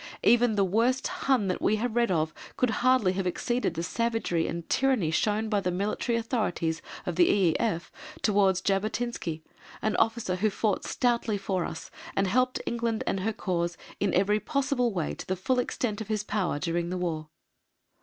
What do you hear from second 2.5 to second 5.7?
could hardly have exceeded the savagery and tyranny shown by the